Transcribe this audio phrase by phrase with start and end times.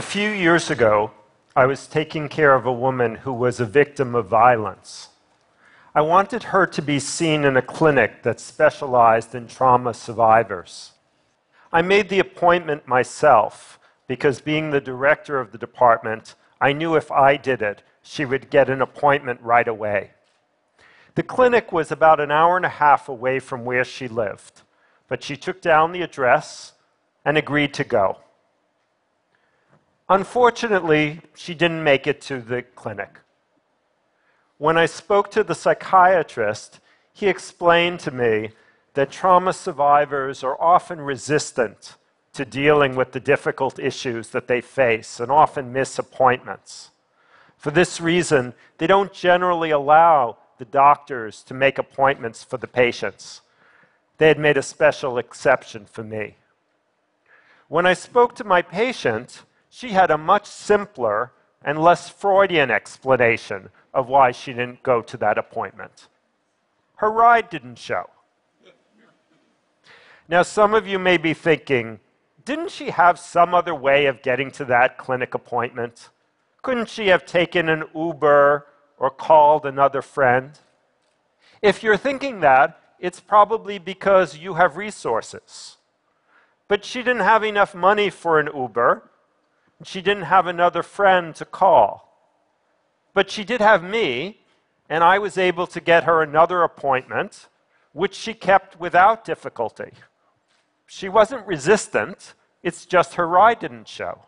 [0.00, 1.10] A few years ago,
[1.54, 5.10] I was taking care of a woman who was a victim of violence.
[5.94, 10.92] I wanted her to be seen in a clinic that specialized in trauma survivors.
[11.70, 13.78] I made the appointment myself
[14.08, 18.48] because, being the director of the department, I knew if I did it, she would
[18.48, 20.12] get an appointment right away.
[21.14, 24.62] The clinic was about an hour and a half away from where she lived,
[25.08, 26.72] but she took down the address
[27.22, 28.16] and agreed to go.
[30.10, 33.20] Unfortunately, she didn't make it to the clinic.
[34.58, 36.80] When I spoke to the psychiatrist,
[37.12, 38.50] he explained to me
[38.94, 41.94] that trauma survivors are often resistant
[42.32, 46.90] to dealing with the difficult issues that they face and often miss appointments.
[47.56, 53.42] For this reason, they don't generally allow the doctors to make appointments for the patients.
[54.18, 56.34] They had made a special exception for me.
[57.68, 61.32] When I spoke to my patient, she had a much simpler
[61.62, 66.08] and less Freudian explanation of why she didn't go to that appointment.
[66.96, 68.10] Her ride didn't show.
[70.28, 72.00] Now, some of you may be thinking,
[72.44, 76.08] didn't she have some other way of getting to that clinic appointment?
[76.62, 78.66] Couldn't she have taken an Uber
[78.98, 80.58] or called another friend?
[81.62, 85.78] If you're thinking that, it's probably because you have resources.
[86.68, 89.10] But she didn't have enough money for an Uber,
[89.86, 92.10] she didn't have another friend to call.
[93.14, 94.40] But she did have me,
[94.88, 97.48] and I was able to get her another appointment,
[97.92, 99.92] which she kept without difficulty.
[100.86, 104.26] She wasn't resistant, it's just her ride didn't show.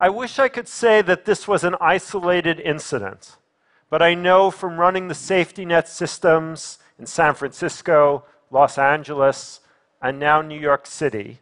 [0.00, 3.36] I wish I could say that this was an isolated incident,
[3.90, 9.60] but I know from running the safety net systems in San Francisco, Los Angeles,
[10.00, 11.40] and now New York City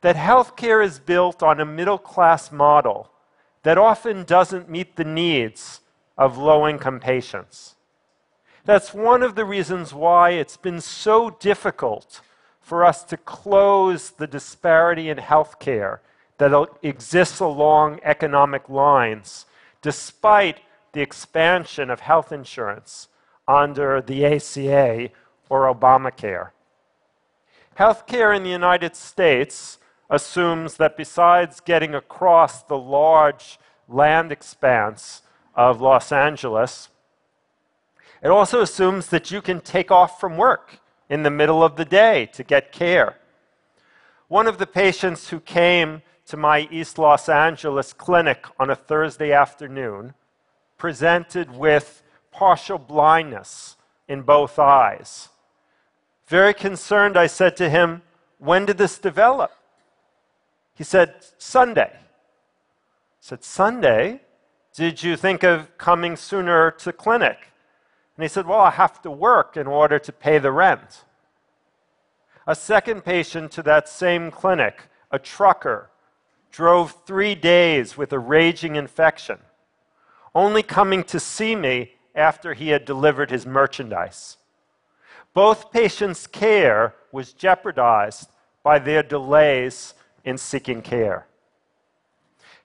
[0.00, 3.10] that healthcare is built on a middle class model
[3.62, 5.80] that often doesn't meet the needs
[6.16, 7.74] of low income patients.
[8.64, 12.20] That's one of the reasons why it's been so difficult
[12.60, 16.00] for us to close the disparity in healthcare
[16.38, 19.46] that exists along economic lines,
[19.82, 20.60] despite
[20.92, 23.08] the expansion of health insurance
[23.46, 25.10] under the ACA
[25.48, 26.50] or Obamacare.
[27.78, 33.58] Healthcare in the United States assumes that besides getting across the large
[33.88, 35.22] land expanse
[35.54, 36.88] of Los Angeles,
[38.22, 41.84] it also assumes that you can take off from work in the middle of the
[41.84, 43.16] day to get care.
[44.28, 49.32] One of the patients who came to my East Los Angeles clinic on a Thursday
[49.32, 50.14] afternoon
[50.76, 52.02] presented with
[52.32, 53.76] partial blindness
[54.08, 55.28] in both eyes.
[56.26, 58.02] Very concerned, I said to him,
[58.38, 59.52] When did this develop?
[60.76, 61.90] He said, Sunday.
[61.92, 61.98] I
[63.20, 64.20] said, Sunday?
[64.74, 67.50] Did you think of coming sooner to clinic?
[68.16, 71.04] And he said, Well, I have to work in order to pay the rent.
[72.46, 75.90] A second patient to that same clinic, a trucker,
[76.52, 79.38] drove three days with a raging infection,
[80.34, 84.36] only coming to see me after he had delivered his merchandise.
[85.32, 88.28] Both patients' care was jeopardized
[88.62, 89.94] by their delays
[90.26, 91.26] in seeking care.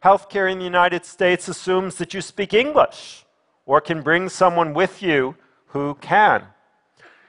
[0.03, 3.23] Healthcare in the United States assumes that you speak English
[3.67, 5.35] or can bring someone with you
[5.67, 6.43] who can.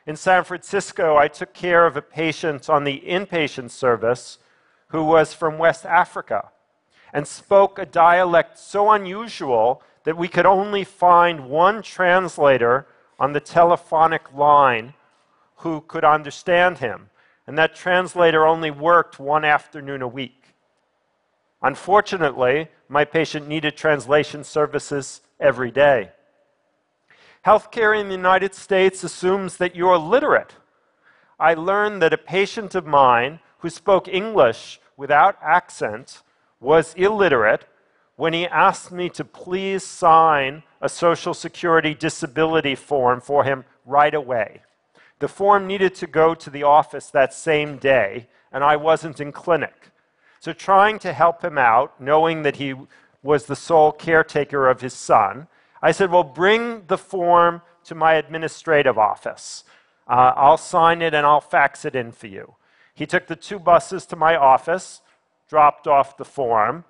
[0.06, 4.38] In San Francisco, I took care of a patient on the inpatient service
[4.88, 6.50] who was from West Africa
[7.12, 12.86] and spoke a dialect so unusual that we could only find one translator
[13.20, 14.94] on the telephonic line
[15.56, 17.10] who could understand him
[17.46, 20.54] and that translator only worked one afternoon a week.
[21.62, 26.10] Unfortunately, my patient needed translation services every day.
[27.46, 30.54] Healthcare in the United States assumes that you're literate.
[31.38, 36.22] I learned that a patient of mine who spoke English without accent
[36.60, 37.64] was illiterate
[38.16, 44.14] when he asked me to please sign a Social Security disability form for him right
[44.14, 44.62] away.
[45.22, 49.30] The form needed to go to the office that same day, and I wasn't in
[49.30, 49.92] clinic.
[50.40, 52.74] So, trying to help him out, knowing that he
[53.22, 55.46] was the sole caretaker of his son,
[55.80, 59.62] I said, Well, bring the form to my administrative office.
[60.08, 62.56] Uh, I'll sign it and I'll fax it in for you.
[62.92, 65.02] He took the two buses to my office,
[65.48, 66.84] dropped off the form,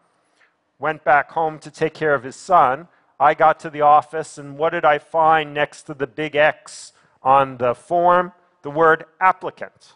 [0.78, 2.88] went back home to take care of his son.
[3.20, 6.94] I got to the office, and what did I find next to the big X
[7.22, 8.32] on the form
[8.62, 9.94] the word applicant.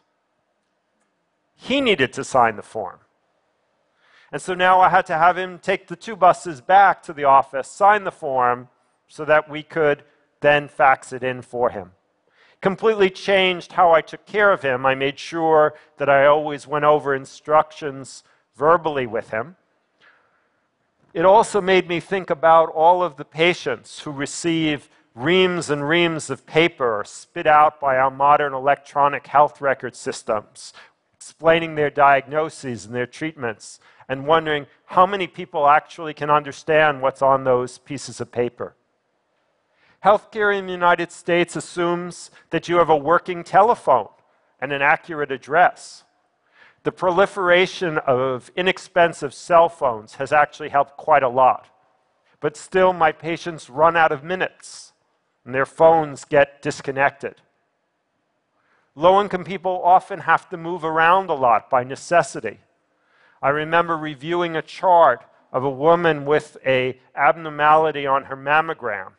[1.54, 2.98] He needed to sign the form.
[4.32, 7.24] And so now I had to have him take the two buses back to the
[7.24, 8.68] office, sign the form,
[9.08, 10.02] so that we could
[10.40, 11.92] then fax it in for him.
[12.60, 14.84] Completely changed how I took care of him.
[14.84, 18.24] I made sure that I always went over instructions
[18.56, 19.56] verbally with him.
[21.14, 26.28] It also made me think about all of the patients who receive reams and reams
[26.28, 30.74] of paper spit out by our modern electronic health record systems,
[31.14, 33.80] explaining their diagnoses and their treatments,
[34.10, 38.76] and wondering how many people actually can understand what's on those pieces of paper.
[40.04, 44.08] Healthcare in the United States assumes that you have a working telephone
[44.60, 46.04] and an accurate address.
[46.82, 51.68] The proliferation of inexpensive cell phones has actually helped quite a lot.
[52.38, 54.92] But still, my patients run out of minutes
[55.46, 57.36] and their phones get disconnected.
[58.96, 62.58] Low income people often have to move around a lot by necessity.
[63.40, 69.12] I remember reviewing a chart of a woman with a abnormality on her mammogram.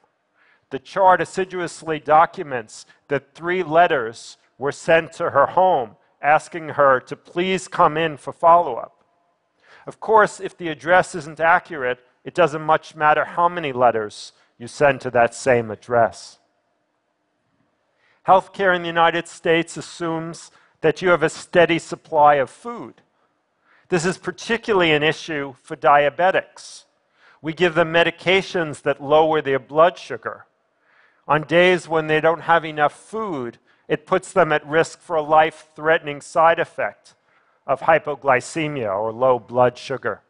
[0.70, 7.16] The chart assiduously documents that three letters were sent to her home asking her to
[7.16, 9.02] please come in for follow up.
[9.86, 14.68] Of course, if the address isn't accurate, it doesn't much matter how many letters you
[14.68, 16.40] send to that same address.
[18.28, 20.52] Healthcare in the United States assumes
[20.82, 23.02] that you have a steady supply of food.
[23.90, 26.84] This is particularly an issue for diabetics.
[27.42, 30.46] We give them medications that lower their blood sugar.
[31.28, 35.22] On days when they don't have enough food, it puts them at risk for a
[35.22, 37.16] life threatening side effect
[37.66, 40.22] of hypoglycemia or low blood sugar.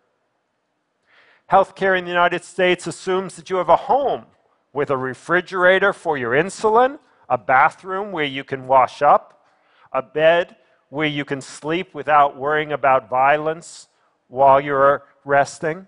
[1.52, 4.26] Healthcare in the United States assumes that you have a home
[4.74, 7.00] with a refrigerator for your insulin,
[7.30, 9.46] a bathroom where you can wash up,
[9.94, 10.58] a bed
[10.90, 13.88] where you can sleep without worrying about violence
[14.28, 15.88] while you're resting.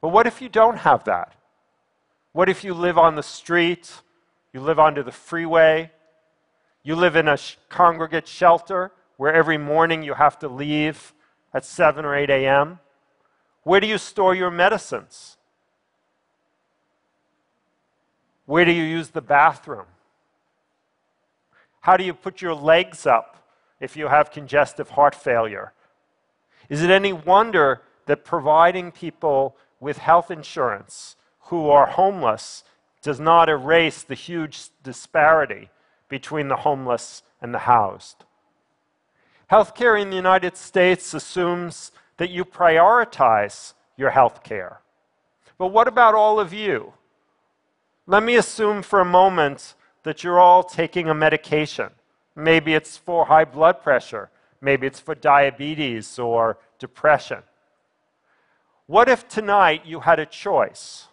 [0.00, 1.32] But what if you don't have that?
[2.32, 4.02] What if you live on the street,
[4.52, 5.90] you live under the freeway,
[6.82, 11.12] you live in a sh- congregate shelter where every morning you have to leave
[11.52, 12.80] at 7 or 8 a.m.
[13.64, 15.36] Where do you store your medicines?
[18.46, 19.86] Where do you use the bathroom?
[21.80, 23.48] How do you put your legs up
[23.80, 25.72] if you have congestive heart failure?
[26.68, 31.16] Is it any wonder that providing people with health insurance
[31.48, 32.64] who are homeless
[33.02, 35.68] does not erase the huge disparity
[36.08, 38.24] between the homeless and the housed.
[39.50, 44.80] Healthcare in the United States assumes that you prioritize your health care.
[45.58, 46.92] But what about all of you?
[48.06, 51.90] Let me assume for a moment that you're all taking a medication.
[52.36, 54.30] Maybe it's for high blood pressure,
[54.60, 57.42] maybe it's for diabetes or depression.
[58.86, 61.06] What if tonight you had a choice?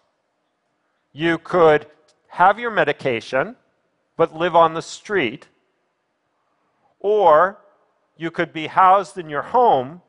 [1.14, 1.88] You could
[2.28, 3.56] have your medication
[4.18, 5.48] but live on the street,
[7.00, 7.58] or
[8.18, 10.02] you could be housed in your home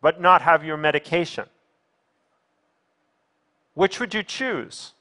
[0.00, 1.46] but not have your medication.
[3.74, 4.92] Which would you choose?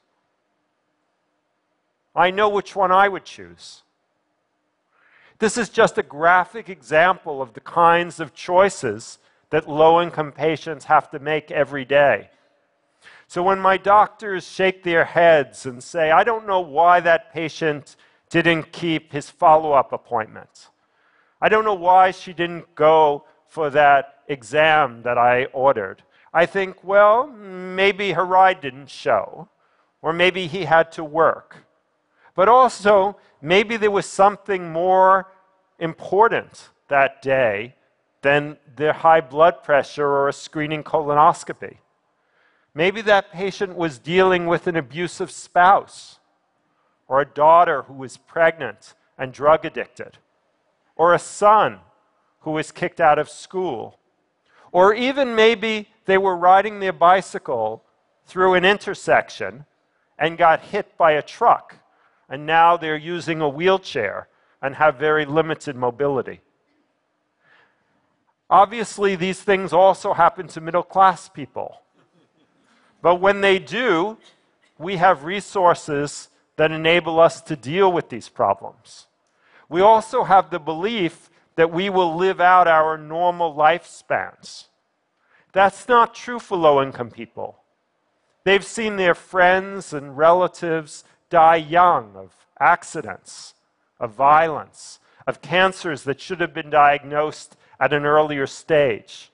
[2.16, 3.84] I know which one I would choose.
[5.39, 9.20] This is just a graphic example of the kinds of choices
[9.51, 12.30] that low income patients have to make every day.
[13.27, 17.96] So when my doctors shake their heads and say, I don't know why that patient
[18.30, 20.70] didn't keep his follow up appointment.
[21.42, 26.04] I don't know why she didn't go for that exam that I ordered.
[26.34, 29.50] I think, well, maybe her ride didn't show,
[30.01, 31.66] or maybe he had to work.
[32.36, 35.27] But also, maybe there was something more
[35.80, 37.75] important that day
[38.22, 41.77] than their high blood pressure or a screening colonoscopy.
[42.74, 46.20] Maybe that patient was dealing with an abusive spouse
[47.08, 50.18] or a daughter who was pregnant and drug addicted,
[50.96, 51.80] or a son
[52.48, 54.00] who was kicked out of school,
[54.72, 57.84] or even maybe they were riding their bicycle
[58.25, 59.66] through an intersection
[60.18, 61.75] and got hit by a truck,
[62.30, 64.30] and now they're using a wheelchair
[64.62, 66.39] and have very limited mobility.
[68.50, 71.82] Obviously, these things also happen to middle class people.
[73.01, 74.18] But when they do,
[74.77, 79.08] we have resources that enable us to deal with these problems.
[79.68, 84.68] We also have the belief that we will live out our normal lifespans.
[85.54, 87.58] That's not true for low income people.
[88.44, 93.56] They've seen their friends and relatives die young of accidents,
[94.00, 99.32] of violence, of cancers that should have been diagnosed at an earlier stage.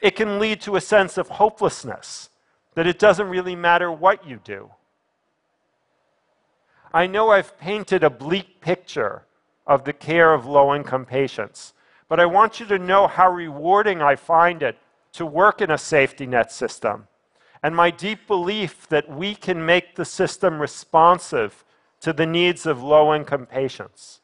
[0.00, 2.30] It can lead to a sense of hopelessness,
[2.74, 4.70] that it doesn't really matter what you do.
[6.94, 9.26] I know I've painted a bleak picture
[9.66, 11.74] of the care of low income patients,
[12.08, 14.78] but I want you to know how rewarding I find it
[15.12, 17.06] to work in a safety net system
[17.62, 21.64] and my deep belief that we can make the system responsive
[22.00, 24.20] to the needs of low income patients.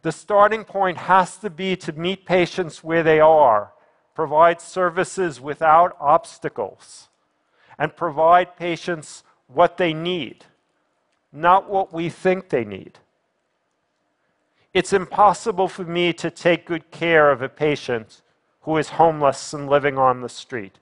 [0.00, 3.72] The starting point has to be to meet patients where they are,
[4.14, 7.08] provide services without obstacles,
[7.78, 10.46] and provide patients what they need,
[11.30, 12.98] not what we think they need.
[14.74, 18.22] It's impossible for me to take good care of a patient
[18.62, 20.78] who is homeless and living on the street.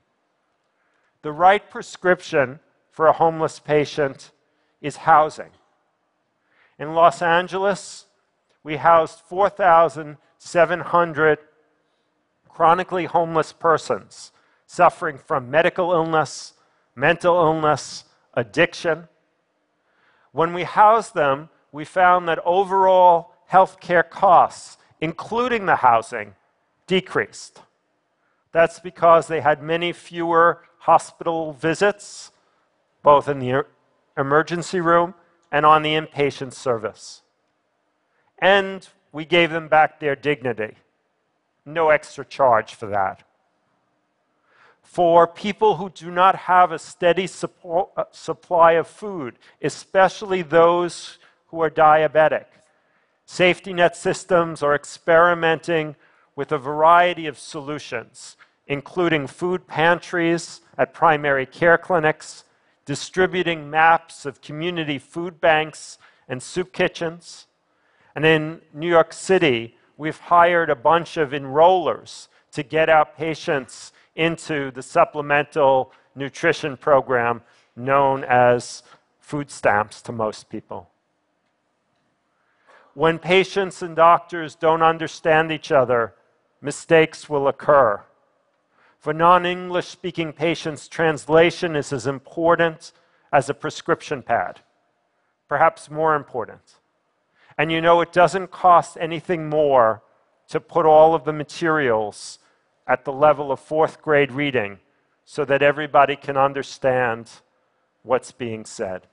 [1.23, 4.31] The right prescription for a homeless patient
[4.81, 5.51] is housing.
[6.79, 8.07] In Los Angeles,
[8.63, 11.39] we housed 4,700
[12.47, 14.31] chronically homeless persons
[14.65, 16.53] suffering from medical illness,
[16.95, 18.05] mental illness,
[18.35, 19.09] addiction.
[20.31, 26.35] When we housed them, we found that overall healthcare costs, including the housing,
[26.87, 27.61] decreased.
[28.51, 32.31] That's because they had many fewer hospital visits,
[33.03, 33.65] both in the
[34.17, 35.13] emergency room
[35.51, 37.21] and on the inpatient service.
[38.39, 40.75] And we gave them back their dignity.
[41.65, 43.23] No extra charge for that.
[44.81, 47.29] For people who do not have a steady
[47.63, 51.17] uh, supply of food, especially those
[51.47, 52.45] who are diabetic,
[53.31, 55.95] safety net systems are experimenting
[56.35, 58.35] with a variety of solutions,
[58.67, 62.43] including food pantries at primary care clinics,
[62.83, 65.97] distributing maps of community food banks
[66.27, 67.47] and soup kitchens.
[68.15, 73.93] And in New York City, we've hired a bunch of enrollers to get our patients
[74.13, 77.43] into the supplemental nutrition program
[77.77, 78.83] known as
[79.21, 80.89] food stamps to most people.
[82.93, 86.13] When patients and doctors don't understand each other,
[86.61, 88.01] mistakes will occur.
[88.99, 92.91] For non English speaking patients, translation is as important
[93.31, 94.59] as a prescription pad,
[95.47, 96.79] perhaps more important.
[97.57, 100.03] And you know, it doesn't cost anything more
[100.49, 102.39] to put all of the materials
[102.85, 104.79] at the level of fourth grade reading
[105.23, 107.29] so that everybody can understand
[108.03, 109.07] what's being said.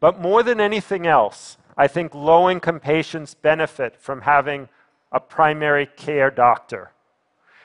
[0.00, 4.68] But more than anything else, I think low income patients benefit from having
[5.12, 6.92] a primary care doctor.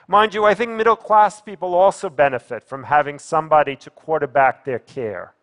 [0.08, 4.80] Mind you, I think middle class people also benefit from having somebody to quarterback their
[4.80, 5.34] care.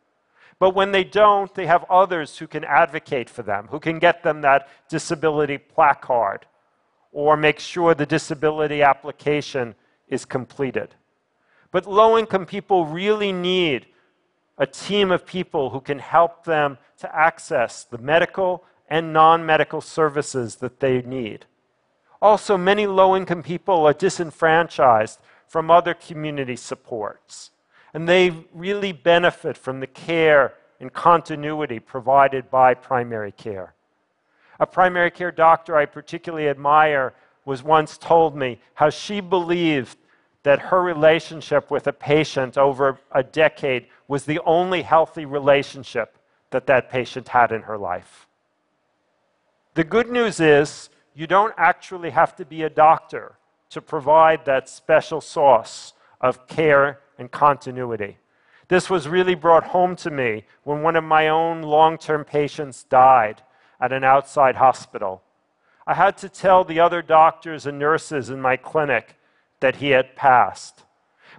[0.59, 4.23] But when they don't, they have others who can advocate for them, who can get
[4.23, 6.47] them that disability placard
[7.13, 9.75] or make sure the disability application
[10.09, 10.95] is completed.
[11.71, 13.87] But low income people really need
[14.59, 19.81] a team of people who can help them to access the medical and non medical
[19.81, 21.47] services that they need.
[22.21, 27.50] Also, many low income people are disenfranchised from other community supports,
[27.95, 33.75] and they really benefit from the care and continuity provided by primary care.
[34.61, 39.97] A primary care doctor I particularly admire was once told me how she believed
[40.42, 46.18] that her relationship with a patient over a decade was the only healthy relationship
[46.50, 48.26] that that patient had in her life.
[49.75, 53.37] The good news is you don't actually have to be a doctor
[53.71, 58.16] to provide that special sauce of care and continuity.
[58.68, 62.85] This was really brought home to me when one of my own long term patients
[62.85, 63.42] died
[63.80, 65.23] at an outside hospital.
[65.87, 69.18] I had to tell the other doctors and nurses in my clinic
[69.61, 70.85] that he had passed.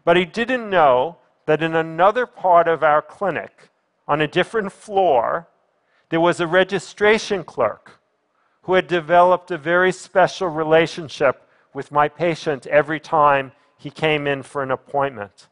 [0.04, 3.70] But he didn't know that in another part of our clinic,
[4.08, 5.48] on a different floor,
[6.10, 8.00] there was a registration clerk
[8.64, 14.44] who had developed a very special relationship with my patient every time he came in
[14.44, 15.48] for an appointment.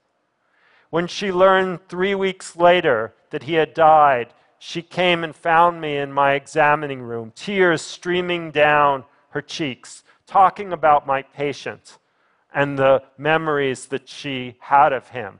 [0.89, 5.97] When she learned three weeks later that he had died, she came and found me
[5.97, 11.97] in my examining room, tears streaming down her cheeks, talking about my patient
[12.57, 15.39] and the memories that she had of him,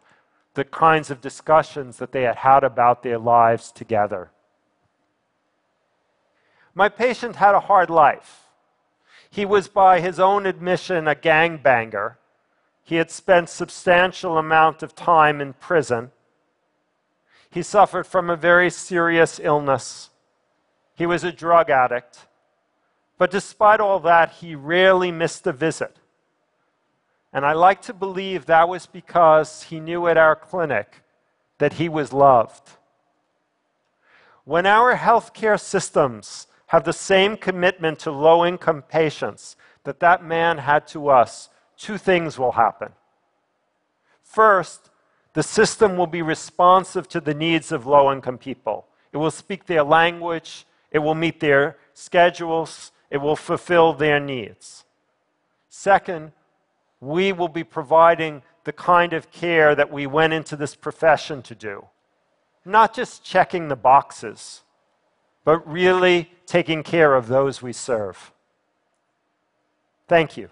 [0.53, 4.29] the kinds of discussions that they had had about their lives together.
[6.75, 8.43] My patient had a hard life.
[9.31, 12.17] He was, by his own admission, a gangbanger.
[12.83, 16.12] He had spent substantial amount of time in prison.
[17.50, 20.12] He suffered from a very serious illness.
[20.93, 22.27] He was a drug addict.
[23.17, 25.97] But despite all that, he rarely missed a visit.
[27.38, 31.03] And I like to believe that was because he knew at our clinic
[31.60, 32.67] that he was loved.
[34.44, 40.58] When our healthcare systems have the same commitment to low income patients that that man
[40.58, 42.94] had to us, two things will happen.
[44.24, 44.89] First,
[45.34, 48.88] the system will be responsive to the needs of low income people.
[49.13, 54.86] It will speak their language, it will meet their schedules, it will fulfill their needs.
[55.70, 56.32] Second,
[56.99, 61.55] we will be providing the kind of care that we went into this profession to
[61.55, 61.87] do
[62.67, 64.61] not just checking the boxes,
[65.43, 68.31] but really taking care of those we serve.
[70.07, 70.49] Thank you.